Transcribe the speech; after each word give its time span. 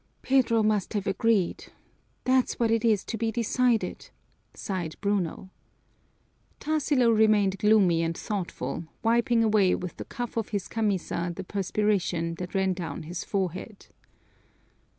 "Pedro 0.23 0.63
must 0.63 0.93
have 0.93 1.05
agreed. 1.05 1.65
That's 2.23 2.59
what 2.59 2.71
it 2.71 2.83
is 2.83 3.03
to 3.05 3.19
be 3.19 3.31
decided," 3.31 4.09
sighed 4.55 4.95
Bruno. 4.99 5.51
Tarsilo 6.59 7.11
remained 7.15 7.59
gloomy 7.59 8.01
and 8.01 8.17
thoughtful, 8.17 8.85
wiping 9.03 9.43
away 9.43 9.75
with 9.75 9.97
the 9.97 10.05
cuff 10.05 10.37
of 10.37 10.49
his 10.49 10.67
camisa 10.67 11.31
the 11.35 11.43
perspiration 11.43 12.33
that 12.39 12.55
ran 12.55 12.73
down 12.73 13.03
his 13.03 13.23
forehead. 13.23 13.89